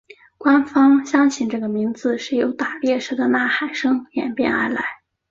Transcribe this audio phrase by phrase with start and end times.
[0.39, 4.83] 官方相信这个名字是由打猎时的呐喊声演变而来。